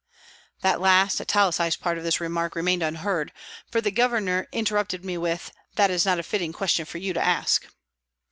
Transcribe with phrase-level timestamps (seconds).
[0.63, 3.31] "The last italicised part of this remark remained unheard,
[3.69, 7.13] for the Governor inter rupted me with" That is not a fitting question for you
[7.13, 7.67] to ask."